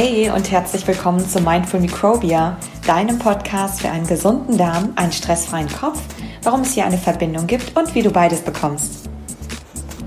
[0.00, 2.56] Hey und herzlich willkommen zu Mindful Microbia,
[2.86, 6.00] deinem Podcast für einen gesunden Darm, einen stressfreien Kopf,
[6.44, 9.10] warum es hier eine Verbindung gibt und wie du beides bekommst.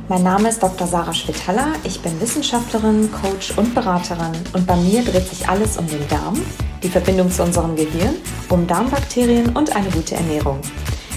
[0.08, 0.88] Mein Name ist Dr.
[0.88, 5.86] Sarah Schwitaler, ich bin Wissenschaftlerin, Coach und Beraterin und bei mir dreht sich alles um
[5.88, 6.39] den Darm,
[6.82, 8.16] die Verbindung zu unserem Gehirn,
[8.48, 10.62] um Darmbakterien und eine gute Ernährung.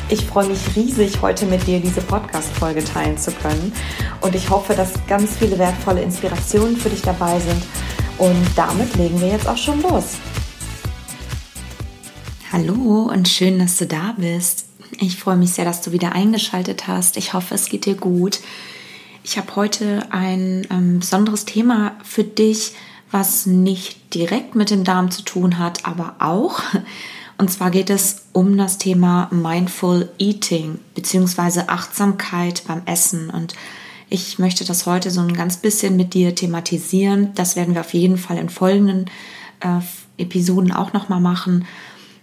[0.08, 3.72] Ich freue mich riesig, heute mit dir diese Podcast-Folge teilen zu können.
[4.20, 7.62] Und ich hoffe, dass ganz viele wertvolle Inspirationen für dich dabei sind.
[8.18, 10.16] Und damit legen wir jetzt auch schon los.
[12.52, 14.66] Hallo und schön, dass du da bist.
[15.00, 17.16] Ich freue mich sehr, dass du wieder eingeschaltet hast.
[17.16, 18.40] Ich hoffe, es geht dir gut.
[19.24, 22.74] Ich habe heute ein ähm, besonderes Thema für dich,
[23.10, 26.60] was nicht direkt mit dem Darm zu tun hat, aber auch.
[27.38, 31.62] Und zwar geht es um das Thema Mindful Eating bzw.
[31.66, 33.30] Achtsamkeit beim Essen.
[33.30, 33.54] Und
[34.14, 37.34] ich möchte das heute so ein ganz bisschen mit dir thematisieren.
[37.34, 39.06] Das werden wir auf jeden Fall in folgenden
[39.58, 39.80] äh,
[40.22, 41.66] Episoden auch nochmal machen.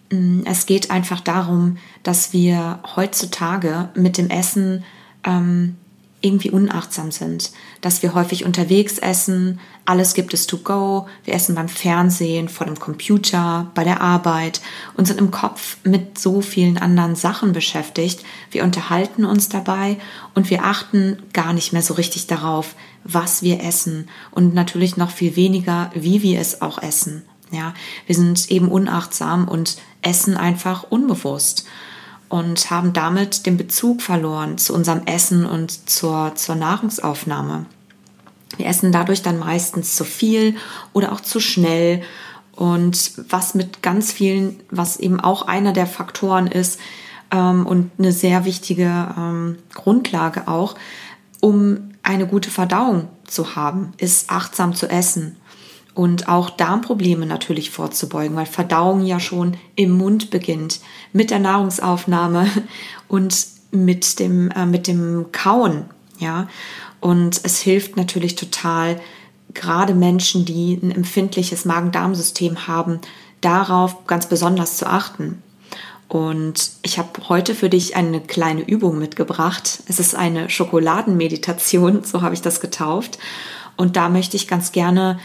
[0.09, 4.85] Mm, es geht einfach darum, dass wir heutzutage mit dem Essen
[5.25, 5.75] ähm,
[6.22, 11.55] irgendwie unachtsam sind, dass wir häufig unterwegs essen, alles gibt es to go, wir essen
[11.55, 14.61] beim Fernsehen, vor dem Computer, bei der Arbeit
[14.95, 18.23] und sind im Kopf mit so vielen anderen Sachen beschäftigt.
[18.52, 19.97] Wir unterhalten uns dabei
[20.36, 25.09] und wir achten gar nicht mehr so richtig darauf, was wir essen und natürlich noch
[25.09, 27.23] viel weniger, wie wir es auch essen.
[27.52, 27.73] Ja,
[28.06, 31.66] wir sind eben unachtsam und essen einfach unbewusst
[32.31, 37.65] und haben damit den Bezug verloren zu unserem Essen und zur, zur Nahrungsaufnahme.
[38.55, 40.55] Wir essen dadurch dann meistens zu viel
[40.93, 42.03] oder auch zu schnell
[42.55, 46.79] und was mit ganz vielen, was eben auch einer der Faktoren ist
[47.31, 50.75] ähm, und eine sehr wichtige ähm, Grundlage auch,
[51.41, 55.35] um eine gute Verdauung zu haben, ist achtsam zu essen
[55.94, 60.79] und auch Darmprobleme natürlich vorzubeugen, weil Verdauung ja schon im Mund beginnt,
[61.12, 62.47] mit der Nahrungsaufnahme
[63.07, 65.85] und mit dem, äh, mit dem Kauen,
[66.19, 66.47] ja.
[67.00, 69.01] Und es hilft natürlich total,
[69.53, 73.01] gerade Menschen, die ein empfindliches Magen-Darm-System haben,
[73.41, 75.41] darauf ganz besonders zu achten.
[76.07, 79.81] Und ich habe heute für dich eine kleine Übung mitgebracht.
[79.88, 83.18] Es ist eine Schokoladenmeditation, so habe ich das getauft.
[83.78, 85.19] Und da möchte ich ganz gerne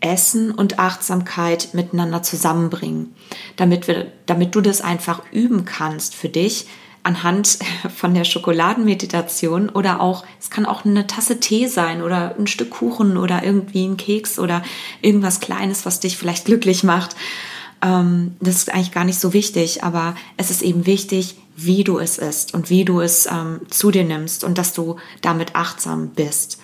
[0.00, 3.14] Essen und Achtsamkeit miteinander zusammenbringen,
[3.56, 6.66] damit wir, damit du das einfach üben kannst für dich
[7.02, 7.58] anhand
[7.96, 12.70] von der Schokoladenmeditation oder auch, es kann auch eine Tasse Tee sein oder ein Stück
[12.70, 14.62] Kuchen oder irgendwie ein Keks oder
[15.02, 17.16] irgendwas Kleines, was dich vielleicht glücklich macht.
[17.82, 21.98] Ähm, das ist eigentlich gar nicht so wichtig, aber es ist eben wichtig, wie du
[21.98, 26.08] es isst und wie du es ähm, zu dir nimmst und dass du damit achtsam
[26.08, 26.58] bist.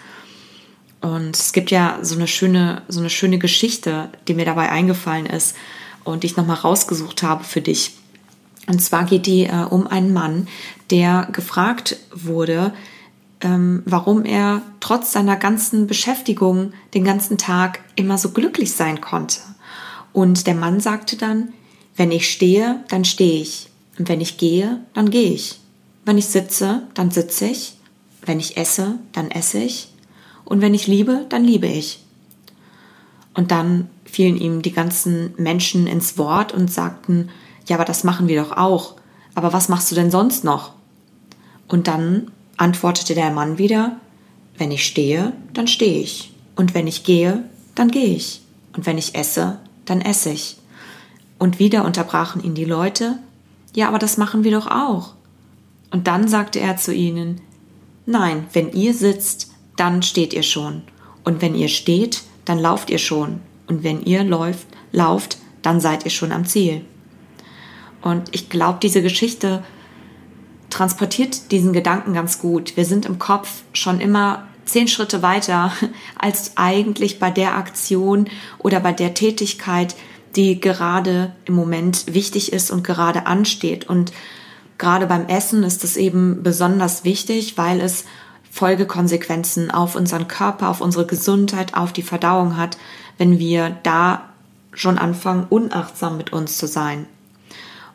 [1.06, 5.26] Und es gibt ja so eine schöne, so eine schöne Geschichte, die mir dabei eingefallen
[5.26, 5.54] ist
[6.02, 7.92] und die ich nochmal rausgesucht habe für dich.
[8.66, 10.48] Und zwar geht die äh, um einen Mann,
[10.90, 12.72] der gefragt wurde,
[13.40, 19.38] ähm, warum er trotz seiner ganzen Beschäftigung den ganzen Tag immer so glücklich sein konnte.
[20.12, 21.52] Und der Mann sagte dann,
[21.94, 23.68] wenn ich stehe, dann stehe ich.
[23.96, 25.60] Und wenn ich gehe, dann gehe ich.
[26.04, 27.74] Wenn ich sitze, dann sitze ich.
[28.22, 29.90] Wenn ich esse, dann esse ich.
[30.46, 32.00] Und wenn ich liebe, dann liebe ich.
[33.34, 37.28] Und dann fielen ihm die ganzen Menschen ins Wort und sagten,
[37.66, 38.94] ja, aber das machen wir doch auch.
[39.34, 40.72] Aber was machst du denn sonst noch?
[41.68, 43.96] Und dann antwortete der Mann wieder,
[44.56, 46.32] wenn ich stehe, dann stehe ich.
[46.54, 48.40] Und wenn ich gehe, dann gehe ich.
[48.74, 50.56] Und wenn ich esse, dann esse ich.
[51.38, 53.18] Und wieder unterbrachen ihn die Leute,
[53.74, 55.14] ja, aber das machen wir doch auch.
[55.90, 57.42] Und dann sagte er zu ihnen,
[58.06, 60.82] nein, wenn ihr sitzt, dann steht ihr schon.
[61.24, 63.40] Und wenn ihr steht, dann lauft ihr schon.
[63.66, 66.84] Und wenn ihr läuft, lauft, dann seid ihr schon am Ziel.
[68.02, 69.64] Und ich glaube, diese Geschichte
[70.70, 72.76] transportiert diesen Gedanken ganz gut.
[72.76, 75.72] Wir sind im Kopf schon immer zehn Schritte weiter
[76.18, 79.96] als eigentlich bei der Aktion oder bei der Tätigkeit,
[80.36, 83.88] die gerade im Moment wichtig ist und gerade ansteht.
[83.88, 84.12] Und
[84.78, 88.04] gerade beim Essen ist es eben besonders wichtig, weil es
[88.56, 92.78] Folgekonsequenzen auf unseren Körper, auf unsere Gesundheit, auf die Verdauung hat,
[93.18, 94.30] wenn wir da
[94.72, 97.04] schon anfangen, unachtsam mit uns zu sein.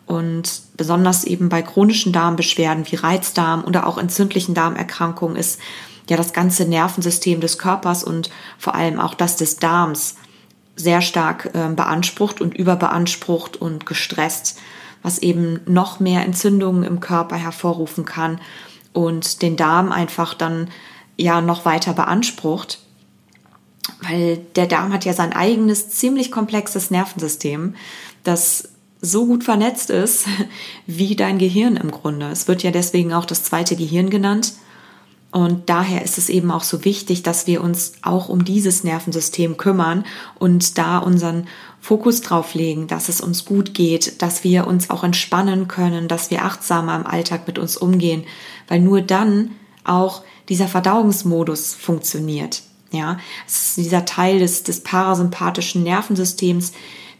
[0.06, 5.60] Und besonders eben bei chronischen Darmbeschwerden wie Reizdarm oder auch entzündlichen Darmerkrankungen ist
[6.08, 8.30] ja das ganze Nervensystem des Körpers und
[8.60, 10.16] vor allem auch das des Darms
[10.75, 14.60] sehr stark äh, beansprucht und überbeansprucht und gestresst,
[15.02, 18.40] was eben noch mehr Entzündungen im Körper hervorrufen kann
[18.94, 20.70] und den Darm einfach dann
[21.18, 22.80] ja noch weiter beansprucht.
[24.02, 27.76] weil der Darm hat ja sein eigenes ziemlich komplexes Nervensystem,
[28.24, 28.70] das
[29.02, 30.28] so gut vernetzt ist
[30.86, 32.28] wie dein Gehirn im Grunde.
[32.28, 34.54] Es wird ja deswegen auch das zweite Gehirn genannt.
[35.32, 39.56] Und daher ist es eben auch so wichtig, dass wir uns auch um dieses Nervensystem
[39.56, 40.06] kümmern
[40.38, 41.48] und da unseren
[41.81, 46.30] Fokus drauf legen, dass es uns gut geht, dass wir uns auch entspannen können, dass
[46.30, 48.24] wir achtsamer im Alltag mit uns umgehen,
[48.68, 49.51] weil nur dann
[49.83, 52.62] auch dieser Verdauungsmodus funktioniert.
[52.92, 53.18] Ja,
[53.48, 56.74] es ist dieser Teil des, des parasympathischen Nervensystems,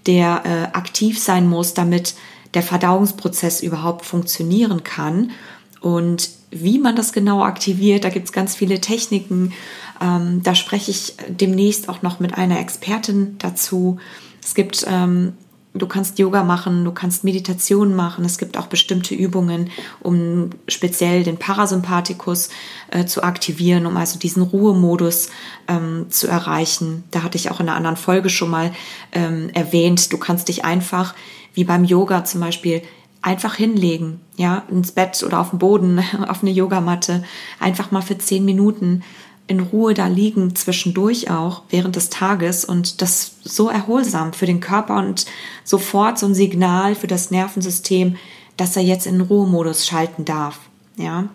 [0.06, 2.14] der äh, aktiv sein muss, damit
[2.54, 5.32] der Verdauungsprozess überhaupt funktionieren kann.
[5.80, 9.54] Und wie man das genau aktiviert, da gibt es ganz viele Techniken.
[10.02, 13.98] Ähm, da spreche ich demnächst auch noch mit einer Expertin dazu.
[14.44, 15.34] Es gibt ähm,
[15.74, 18.26] Du kannst Yoga machen, du kannst Meditation machen.
[18.26, 19.70] Es gibt auch bestimmte Übungen,
[20.02, 22.50] um speziell den Parasympathikus
[22.90, 25.30] äh, zu aktivieren, um also diesen Ruhemodus
[25.70, 27.06] ähm, zu erreichen.
[27.12, 28.74] Da hatte ich auch in einer anderen Folge schon mal
[29.14, 30.12] ähm, erwähnt.
[30.12, 31.16] Du kannst dich einfach,
[31.54, 32.82] wie beim Yoga zum Beispiel,
[33.22, 37.24] einfach hinlegen, ja, ins Bett oder auf den Boden, auf eine Yogamatte,
[37.62, 39.04] einfach mal für zehn Minuten
[39.52, 44.62] in Ruhe da liegen, zwischendurch auch, während des Tages und das so erholsam für den
[44.62, 45.26] Körper und
[45.64, 48.16] sofort so ein Signal für das Nervensystem,
[48.58, 50.60] dass er jetzt in Ruhemodus schalten darf,
[50.98, 51.28] ja.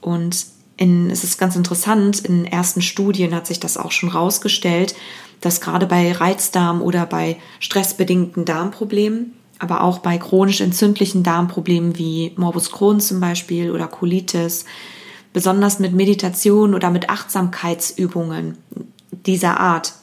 [0.00, 0.46] Und
[0.76, 4.94] in, es ist ganz interessant, in ersten Studien hat sich das auch schon rausgestellt,
[5.40, 12.32] dass gerade bei Reizdarm oder bei stressbedingten Darmproblemen, aber auch bei chronisch entzündlichen Darmproblemen wie
[12.36, 14.64] Morbus Crohn zum Beispiel oder Colitis,
[15.32, 18.58] besonders mit Meditation oder mit Achtsamkeitsübungen
[19.10, 19.94] dieser Art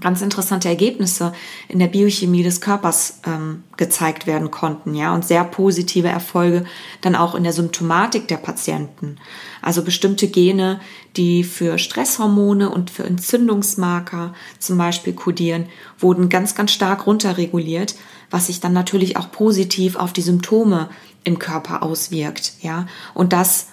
[0.00, 1.32] ganz interessante Ergebnisse
[1.68, 6.64] in der Biochemie des Körpers ähm, gezeigt werden konnten, ja, und sehr positive Erfolge
[7.02, 9.16] dann auch in der Symptomatik der Patienten.
[9.60, 10.80] Also bestimmte Gene,
[11.16, 15.66] die für Stresshormone und für Entzündungsmarker zum Beispiel kodieren,
[15.98, 17.94] wurden ganz, ganz stark runterreguliert,
[18.30, 20.88] was sich dann natürlich auch positiv auf die Symptome
[21.24, 23.66] im Körper auswirkt, ja, und das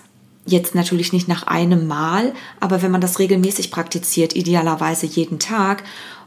[0.50, 5.84] Jetzt natürlich nicht nach einem Mal, aber wenn man das regelmäßig praktiziert, idealerweise jeden Tag.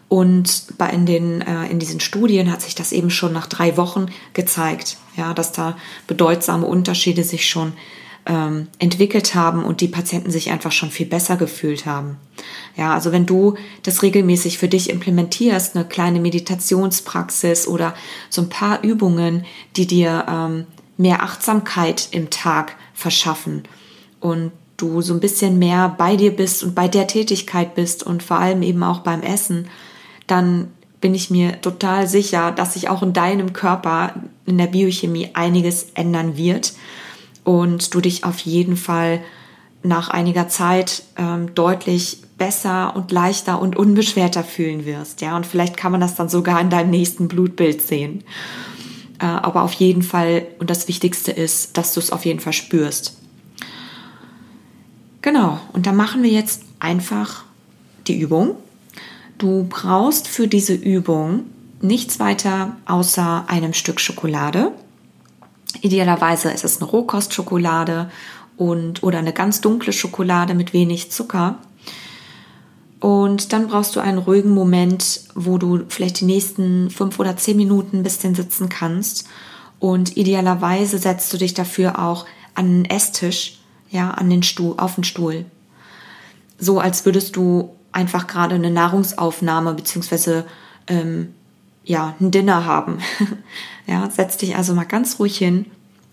[0.08, 4.06] Und in, den, äh, in diesen Studien hat sich das eben schon nach drei Wochen
[4.32, 5.76] gezeigt, ja, dass da
[6.06, 7.72] bedeutsame Unterschiede sich schon
[8.26, 12.18] ähm, entwickelt haben und die Patienten sich einfach schon viel besser gefühlt haben.
[12.76, 17.94] Ja, also wenn du das regelmäßig für dich implementierst, eine kleine Meditationspraxis oder
[18.30, 20.66] so ein paar Übungen, die dir ähm,
[20.96, 23.64] mehr Achtsamkeit im Tag verschaffen
[24.22, 28.22] und du so ein bisschen mehr bei dir bist und bei der Tätigkeit bist und
[28.22, 29.68] vor allem eben auch beim Essen,
[30.26, 30.68] dann
[31.00, 34.14] bin ich mir total sicher, dass sich auch in deinem Körper,
[34.46, 36.72] in der Biochemie einiges ändern wird
[37.44, 39.20] und du dich auf jeden Fall
[39.82, 45.20] nach einiger Zeit ähm, deutlich besser und leichter und unbeschwerter fühlen wirst.
[45.20, 48.22] Ja, und vielleicht kann man das dann sogar in deinem nächsten Blutbild sehen.
[49.18, 52.52] Äh, aber auf jeden Fall, und das Wichtigste ist, dass du es auf jeden Fall
[52.52, 53.21] spürst.
[55.22, 57.44] Genau, und da machen wir jetzt einfach
[58.08, 58.56] die Übung.
[59.38, 61.44] Du brauchst für diese Übung
[61.80, 64.72] nichts weiter außer einem Stück Schokolade.
[65.80, 68.10] Idealerweise ist es eine Rohkostschokolade
[68.56, 71.58] und oder eine ganz dunkle Schokolade mit wenig Zucker.
[72.98, 77.56] Und dann brauchst du einen ruhigen Moment, wo du vielleicht die nächsten fünf oder zehn
[77.56, 79.26] Minuten ein bisschen sitzen kannst.
[79.80, 83.61] Und idealerweise setzt du dich dafür auch an einen Esstisch
[83.92, 85.44] ja, an den Stuhl, auf den Stuhl.
[86.58, 90.46] So als würdest du einfach gerade eine Nahrungsaufnahme beziehungsweise
[90.88, 91.34] ähm,
[91.84, 92.98] ja, ein Dinner haben.
[93.86, 95.66] ja, setz dich also mal ganz ruhig hin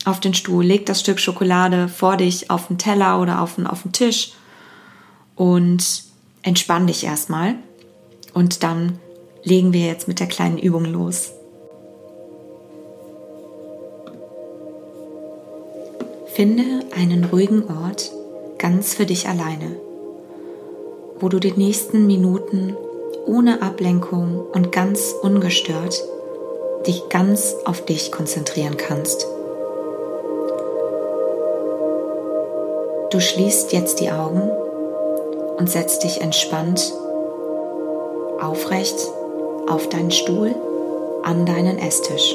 [0.06, 3.68] auf den Stuhl, leg das Stück Schokolade vor dich auf den Teller oder auf den,
[3.68, 4.34] auf den Tisch
[5.36, 6.04] und
[6.42, 7.56] entspann dich erstmal.
[8.34, 9.00] Und dann
[9.44, 11.32] legen wir jetzt mit der kleinen Übung los.
[16.40, 18.14] Finde einen ruhigen Ort
[18.58, 19.76] ganz für dich alleine,
[21.20, 22.78] wo du die nächsten Minuten
[23.26, 26.02] ohne Ablenkung und ganz ungestört
[26.88, 29.28] dich ganz auf dich konzentrieren kannst.
[33.12, 34.50] Du schließt jetzt die Augen
[35.58, 36.94] und setzt dich entspannt
[38.40, 38.96] aufrecht
[39.68, 40.56] auf deinen Stuhl
[41.22, 42.34] an deinen Esstisch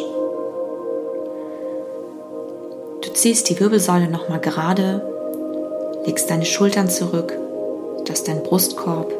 [3.14, 5.00] ziehst die Wirbelsäule nochmal gerade,
[6.04, 7.33] legst deine Schultern zurück,
[8.04, 9.12] dass dein Brustkorb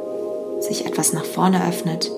[0.61, 2.11] sich etwas nach vorne öffnet.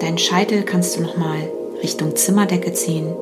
[0.00, 1.38] Deinen Scheitel kannst du nochmal
[1.82, 3.14] Richtung Zimmerdecke ziehen.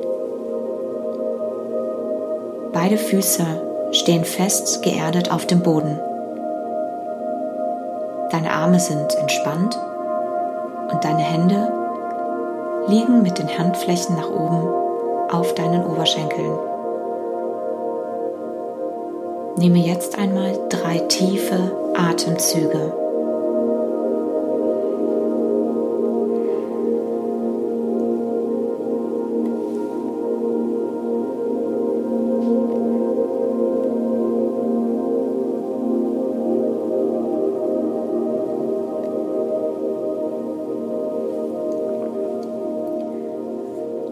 [2.73, 3.45] Beide Füße
[3.91, 5.99] stehen fest geerdet auf dem Boden.
[8.31, 9.79] Deine Arme sind entspannt
[10.91, 11.71] und deine Hände
[12.87, 14.67] liegen mit den Handflächen nach oben
[15.29, 16.76] auf deinen Oberschenkeln.
[19.57, 22.93] Nehme jetzt einmal drei tiefe Atemzüge.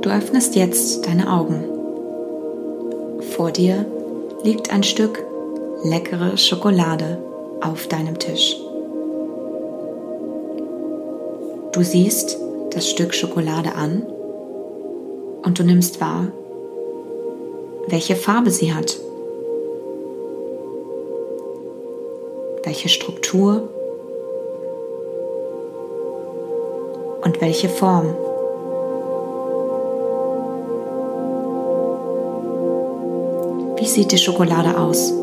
[0.02, 1.66] Du öffnest jetzt deine Augen.
[3.36, 3.86] Vor dir
[4.44, 5.24] liegt ein Stück
[5.86, 7.20] leckere Schokolade
[7.62, 8.58] auf deinem Tisch.
[11.74, 12.38] Du siehst
[12.72, 14.04] das Stück Schokolade an
[15.44, 16.30] und du nimmst wahr,
[17.88, 18.98] welche Farbe sie hat,
[22.64, 23.70] welche Struktur
[27.24, 28.16] und welche Form.
[33.78, 35.14] Wie sieht die Schokolade aus?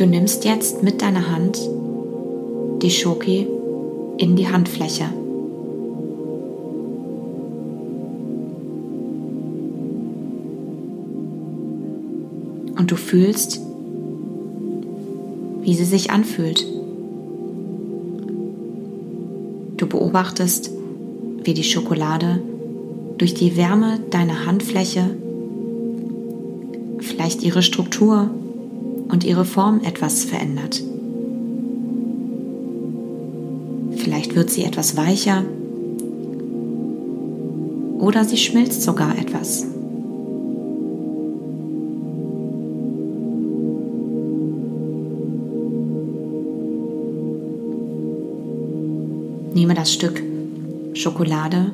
[0.00, 1.60] Du nimmst jetzt mit deiner Hand
[2.80, 3.46] die Schoki
[4.16, 5.04] in die Handfläche.
[12.78, 13.60] Und du fühlst,
[15.60, 16.66] wie sie sich anfühlt.
[19.76, 20.70] Du beobachtest,
[21.44, 22.40] wie die Schokolade
[23.18, 25.10] durch die Wärme deiner Handfläche
[27.00, 28.30] vielleicht ihre Struktur
[29.10, 30.82] und ihre Form etwas verändert.
[33.96, 35.44] Vielleicht wird sie etwas weicher
[37.98, 39.66] oder sie schmilzt sogar etwas.
[49.54, 50.22] Nehme das Stück
[50.94, 51.72] Schokolade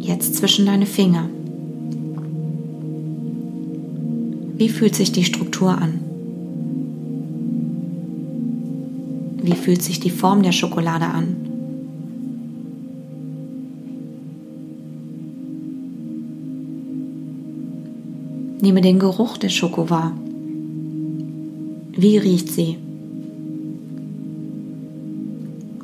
[0.00, 1.28] jetzt zwischen deine Finger.
[4.58, 6.00] Wie fühlt sich die Struktur an?
[9.40, 11.36] Wie fühlt sich die Form der Schokolade an?
[18.60, 20.12] Nehme den Geruch der Schoko wahr.
[21.92, 22.78] Wie riecht sie?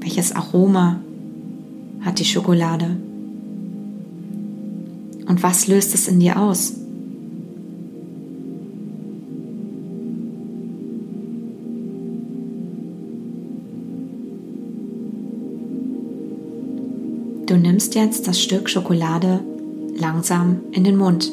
[0.01, 0.99] Welches Aroma
[2.01, 2.97] hat die Schokolade?
[5.29, 6.84] Und was löst es in dir aus?
[17.75, 19.41] Nimmst jetzt das Stück Schokolade
[19.97, 21.33] langsam in den Mund.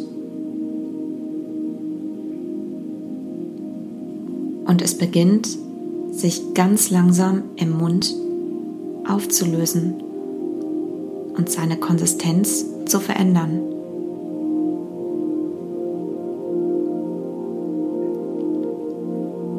[4.65, 5.49] Und es beginnt
[6.09, 8.15] sich ganz langsam im Mund
[9.07, 10.01] aufzulösen
[11.37, 13.61] und seine Konsistenz zu verändern.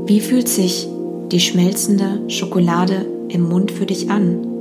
[0.06, 0.88] Wie fühlt sich
[1.30, 4.51] die schmelzende Schokolade im Mund für dich an?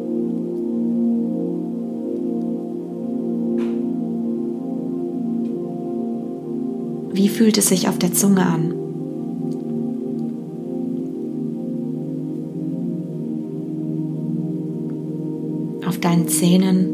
[7.21, 8.73] Wie fühlt es sich auf der Zunge an?
[15.85, 16.87] Auf deinen Zähnen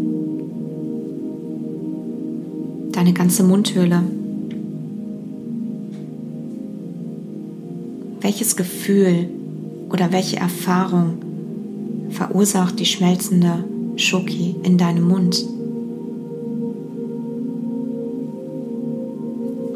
[2.91, 4.03] deine ganze Mundhöhle.
[8.19, 9.29] Welches Gefühl
[9.89, 11.19] oder welche Erfahrung
[12.10, 13.63] verursacht die schmelzende
[13.96, 15.56] Schoki in deinem Mund?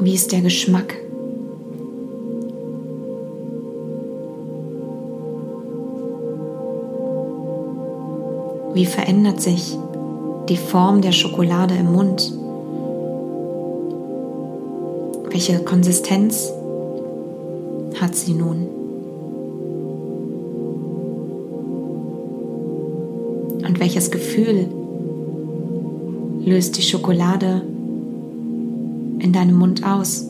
[0.03, 0.95] Wie ist der Geschmack?
[8.73, 9.77] Wie verändert sich
[10.49, 12.33] die Form der Schokolade im Mund?
[15.29, 16.51] Welche Konsistenz
[18.01, 18.65] hat sie nun?
[23.67, 24.67] Und welches Gefühl
[26.43, 27.61] löst die Schokolade
[29.21, 30.25] in deinem Mund aus?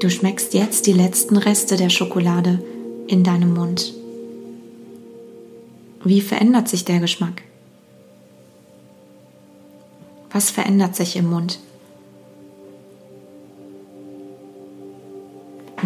[0.00, 2.62] Du schmeckst jetzt die letzten Reste der Schokolade
[3.06, 3.94] in deinem Mund.
[6.04, 7.42] Wie verändert sich der Geschmack?
[10.30, 11.58] Was verändert sich im Mund?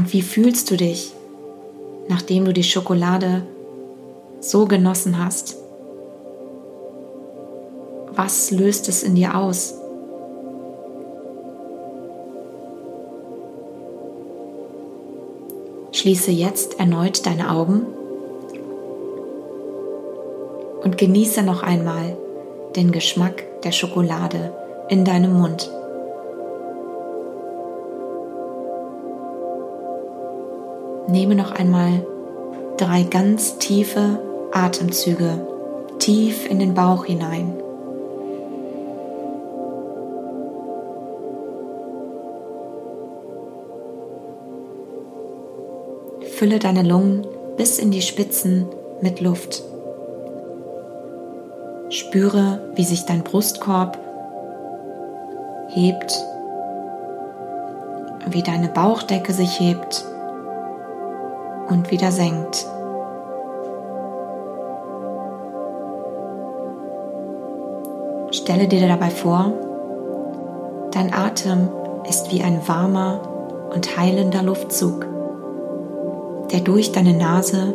[0.09, 1.13] Und wie fühlst du dich
[2.09, 3.43] nachdem du die Schokolade
[4.41, 5.59] so genossen hast?
[8.13, 9.75] Was löst es in dir aus?
[15.93, 17.85] Schließe jetzt erneut deine Augen
[20.85, 22.17] und genieße noch einmal
[22.77, 24.55] den Geschmack der Schokolade
[24.89, 25.71] in deinem Mund.
[31.09, 32.05] Nehme noch einmal
[32.77, 34.21] drei ganz tiefe
[34.53, 35.41] Atemzüge
[35.99, 37.55] tief in den Bauch hinein.
[46.37, 48.67] Fülle deine Lungen bis in die Spitzen
[49.01, 49.63] mit Luft.
[51.89, 53.97] Spüre, wie sich dein Brustkorb
[55.71, 56.23] hebt,
[58.27, 60.05] wie deine Bauchdecke sich hebt
[61.69, 62.67] und wieder senkt.
[68.31, 69.53] Stelle dir dabei vor,
[70.93, 71.69] dein Atem
[72.09, 73.21] ist wie ein warmer
[73.75, 75.07] und heilender Luftzug,
[76.53, 77.75] der durch deine Nase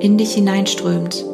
[0.00, 1.24] in dich hineinströmt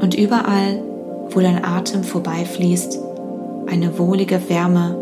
[0.00, 0.82] und überall,
[1.30, 2.98] wo dein Atem vorbeifließt,
[3.66, 4.96] eine wohlige Wärme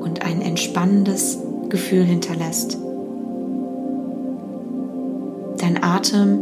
[0.00, 2.78] und ein entspannendes Gefühl hinterlässt.
[5.58, 6.38] Dein Atem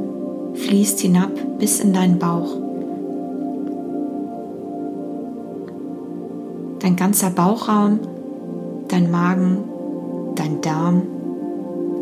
[0.55, 2.57] fließt hinab bis in deinen Bauch.
[6.81, 7.99] Dein ganzer Bauchraum,
[8.89, 9.59] dein Magen,
[10.35, 11.03] dein Darm,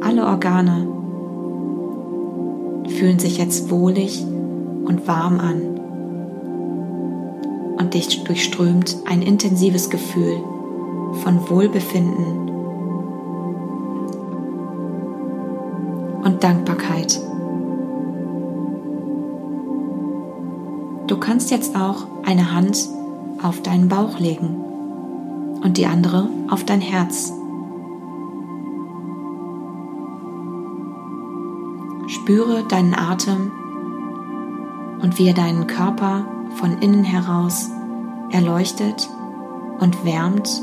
[0.01, 0.87] alle Organe
[2.89, 4.25] fühlen sich jetzt wohlig
[4.85, 5.63] und warm an
[7.79, 10.37] und dich durchströmt ein intensives Gefühl
[11.23, 12.54] von Wohlbefinden
[16.25, 17.21] und Dankbarkeit.
[21.07, 22.89] Du kannst jetzt auch eine Hand
[23.43, 24.57] auf deinen Bauch legen
[25.63, 27.33] und die andere auf dein Herz.
[32.07, 33.53] Spüre deinen Atem
[35.03, 36.25] und wie er deinen Körper
[36.57, 37.71] von innen heraus
[38.31, 39.09] erleuchtet
[39.81, 40.63] und wärmt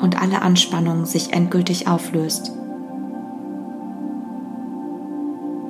[0.00, 2.57] und alle Anspannung sich endgültig auflöst.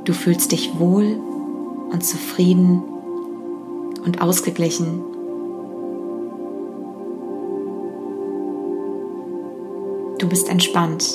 [0.08, 1.20] Du fühlst dich wohl
[1.92, 2.82] und zufrieden
[4.06, 5.04] und ausgeglichen.
[10.18, 11.14] Du bist entspannt.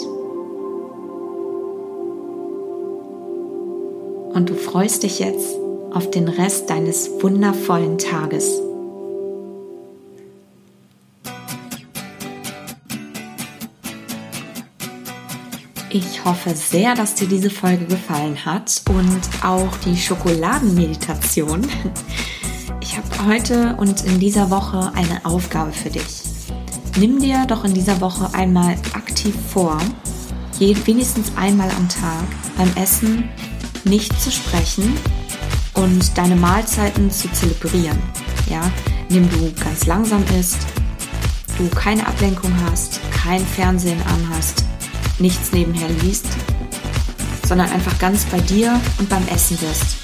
[4.35, 5.57] Und du freust dich jetzt
[5.91, 8.61] auf den Rest deines wundervollen Tages.
[15.95, 21.67] Ich hoffe sehr, dass dir diese Folge gefallen hat und auch die Schokoladenmeditation.
[22.81, 26.23] Ich habe heute und in dieser Woche eine Aufgabe für dich.
[26.97, 29.77] Nimm dir doch in dieser Woche einmal aktiv vor,
[30.57, 32.25] wenigstens einmal am Tag
[32.57, 33.29] beim Essen
[33.83, 34.97] nicht zu sprechen
[35.75, 38.01] und deine Mahlzeiten zu zelebrieren.
[38.49, 38.63] Ja,
[39.09, 40.65] indem du ganz langsam isst,
[41.59, 44.65] du keine Ablenkung hast, kein Fernsehen anhast,
[45.19, 46.25] nichts nebenher liest,
[47.47, 49.97] sondern einfach ganz bei dir und beim Essen bist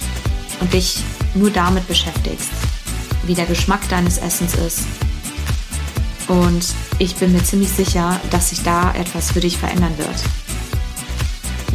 [0.59, 1.03] und dich
[1.35, 2.49] nur damit beschäftigst,
[3.25, 4.81] wie der Geschmack deines Essens ist.
[6.27, 6.67] Und
[6.99, 10.23] ich bin mir ziemlich sicher, dass sich da etwas für dich verändern wird.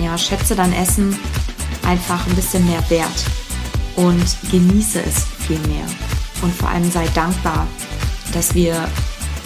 [0.03, 1.19] Ja, schätze dein Essen
[1.85, 3.25] einfach ein bisschen mehr wert
[3.97, 5.87] und genieße es viel mehr.
[6.43, 7.67] Und vor allem sei dankbar,
[8.33, 8.89] dass wir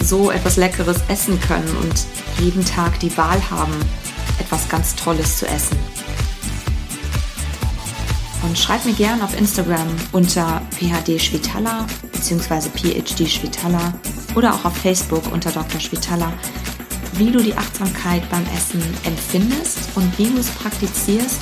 [0.03, 2.05] so etwas Leckeres essen können und
[2.39, 3.73] jeden Tag die Wahl haben,
[4.39, 5.77] etwas ganz Tolles zu essen.
[8.43, 12.69] Und schreib mir gerne auf Instagram unter PHD Schwitala bzw.
[12.69, 13.93] PhD Schwitala
[14.35, 15.79] oder auch auf Facebook unter Dr.
[15.79, 16.31] Schwitala,
[17.13, 21.41] wie du die Achtsamkeit beim Essen empfindest und wie du es praktizierst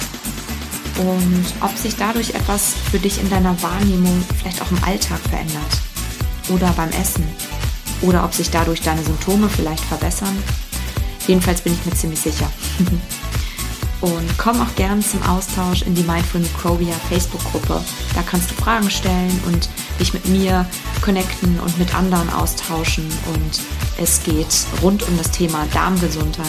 [0.98, 5.82] und ob sich dadurch etwas für dich in deiner Wahrnehmung vielleicht auch im Alltag verändert
[6.50, 7.24] oder beim Essen
[8.02, 10.36] oder ob sich dadurch deine Symptome vielleicht verbessern.
[11.28, 12.50] Jedenfalls bin ich mir ziemlich sicher.
[14.00, 17.84] Und komm auch gern zum Austausch in die Mindful Microbia Facebook-Gruppe.
[18.14, 20.68] Da kannst du Fragen stellen und dich mit mir
[21.02, 23.08] connecten und mit anderen austauschen.
[23.34, 23.60] Und
[23.98, 26.46] es geht rund um das Thema Darmgesundheit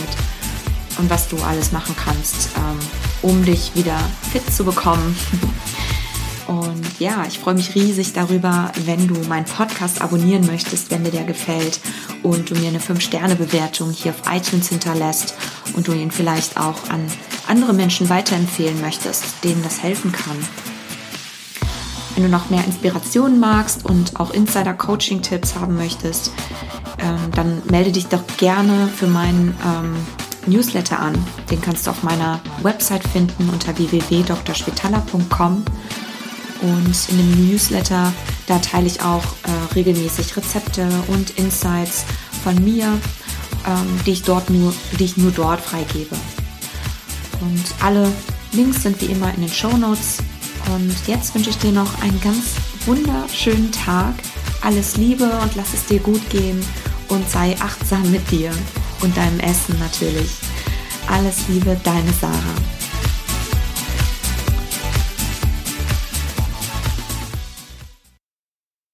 [0.99, 2.79] und was du alles machen kannst, ähm,
[3.23, 3.99] um dich wieder
[4.31, 5.17] fit zu bekommen.
[6.49, 11.11] Und ja, ich freue mich riesig darüber, wenn du meinen Podcast abonnieren möchtest, wenn dir
[11.11, 11.79] der gefällt
[12.23, 15.35] und du mir eine 5-Sterne-Bewertung hier auf iTunes hinterlässt
[15.75, 17.07] und du ihn vielleicht auch an
[17.49, 20.39] andere Menschen weiterempfehlen möchtest, denen das helfen kann.
[22.15, 26.33] Wenn du noch mehr Inspirationen magst und auch Insider-Coaching-Tipps haben möchtest,
[26.99, 29.95] ähm, dann melde dich doch gerne für meinen ähm,
[30.47, 31.15] Newsletter an.
[31.51, 35.65] Den kannst du auf meiner Website finden unter www.drspitaler.com.
[36.61, 38.13] Und in dem Newsletter,
[38.47, 42.05] da teile ich auch äh, regelmäßig Rezepte und Insights
[42.43, 42.87] von mir,
[43.67, 46.17] ähm, die, ich dort nur, die ich nur dort freigebe.
[47.41, 48.11] Und alle
[48.53, 50.19] Links sind wie immer in den Show Notes.
[50.75, 52.55] Und jetzt wünsche ich dir noch einen ganz
[52.87, 54.15] wunderschönen Tag.
[54.63, 56.61] Alles Liebe und lass es dir gut gehen
[57.09, 58.51] und sei achtsam mit dir
[59.01, 60.31] und deinem Essen natürlich.
[61.07, 62.78] Alles Liebe, deine Sarah.